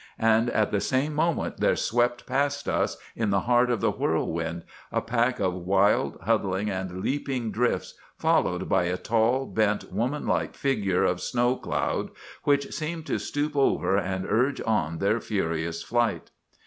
[0.17, 4.63] "And at the same moment there swept past us, in the heart of the whirlwind,
[4.91, 10.55] a pack of wild, huddling, and leaping drifts, followed by a tall, bent, woman like
[10.55, 12.09] figure of snow cloud,
[12.45, 16.31] which seemed to stoop over and urge on their furious flight.